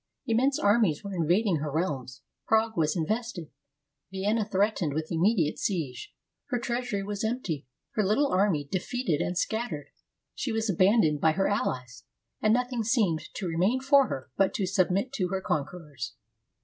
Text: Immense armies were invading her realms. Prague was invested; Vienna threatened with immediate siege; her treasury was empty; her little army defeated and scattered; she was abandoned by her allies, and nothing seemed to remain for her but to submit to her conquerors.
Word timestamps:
Immense 0.25 0.57
armies 0.57 1.03
were 1.03 1.13
invading 1.13 1.57
her 1.57 1.69
realms. 1.71 2.23
Prague 2.47 2.75
was 2.75 2.95
invested; 2.95 3.51
Vienna 4.09 4.43
threatened 4.43 4.95
with 4.95 5.11
immediate 5.11 5.59
siege; 5.59 6.11
her 6.47 6.57
treasury 6.57 7.03
was 7.03 7.23
empty; 7.23 7.67
her 7.91 8.03
little 8.03 8.31
army 8.31 8.63
defeated 8.71 9.21
and 9.21 9.37
scattered; 9.37 9.91
she 10.33 10.51
was 10.51 10.71
abandoned 10.71 11.21
by 11.21 11.33
her 11.33 11.47
allies, 11.47 12.03
and 12.41 12.51
nothing 12.51 12.83
seemed 12.83 13.31
to 13.35 13.45
remain 13.47 13.79
for 13.79 14.07
her 14.07 14.31
but 14.35 14.55
to 14.55 14.65
submit 14.65 15.13
to 15.13 15.27
her 15.27 15.39
conquerors. 15.39 16.15